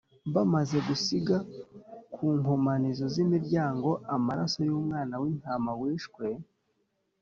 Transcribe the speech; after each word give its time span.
Bamaze 0.35 0.77
gusiga 0.87 1.35
ku 2.13 2.25
nkomanizo 2.39 3.05
z’imiryango 3.13 3.89
amaraso 4.15 4.57
y’umwana 4.67 5.15
w’intama 5.21 5.71
wishwe 5.81 6.25